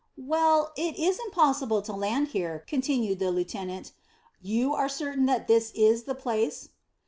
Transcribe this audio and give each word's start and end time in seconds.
"Well, 0.17 0.71
it 0.75 0.97
is 0.97 1.19
impossible 1.19 1.83
to 1.83 1.93
land 1.93 2.29
here," 2.29 2.63
continued 2.65 3.19
the 3.19 3.29
lieutenant. 3.29 3.91
"You 4.41 4.73
are 4.73 4.89
certain 4.89 5.27
that 5.27 5.47
this 5.47 5.71
is 5.75 6.05
the 6.05 6.15
place?" 6.15 6.69